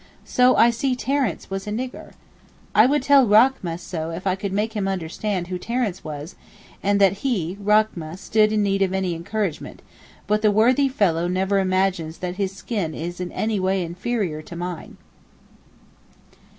[0.25, 2.13] So I see Terence was a nigger!
[2.73, 6.35] I would tell Rachmeh so if I could make him understand who Terence was,
[6.81, 9.83] and that he, Rachmeh, stood in need of any encouragement,
[10.25, 14.55] but the worthy fellow never imagines that his skin is in any way inferior to
[14.55, 14.97] mine.